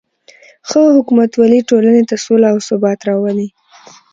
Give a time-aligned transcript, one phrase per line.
[0.69, 3.47] ښه حکومتولي ټولنې ته سوله او ثبات راولي.